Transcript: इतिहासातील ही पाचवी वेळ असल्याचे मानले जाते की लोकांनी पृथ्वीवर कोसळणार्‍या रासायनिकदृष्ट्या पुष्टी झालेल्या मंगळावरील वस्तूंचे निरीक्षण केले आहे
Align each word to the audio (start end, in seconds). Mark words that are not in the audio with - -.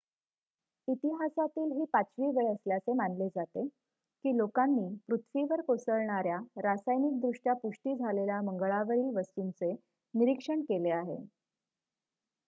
इतिहासातील 0.87 1.71
ही 1.71 1.85
पाचवी 1.91 2.29
वेळ 2.35 2.47
असल्याचे 2.51 2.93
मानले 2.93 3.27
जाते 3.29 3.65
की 3.67 4.35
लोकांनी 4.37 4.87
पृथ्वीवर 5.07 5.61
कोसळणार्‍या 5.67 6.39
रासायनिकदृष्ट्या 6.63 7.53
पुष्टी 7.61 7.95
झालेल्या 7.95 8.41
मंगळावरील 8.43 9.15
वस्तूंचे 9.17 9.71
निरीक्षण 10.13 10.61
केले 10.63 10.91
आहे 10.93 11.23